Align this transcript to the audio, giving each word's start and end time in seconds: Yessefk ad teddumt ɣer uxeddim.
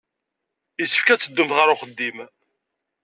Yessefk 0.79 1.07
ad 1.09 1.21
teddumt 1.21 1.55
ɣer 1.57 1.67
uxeddim. 1.73 2.17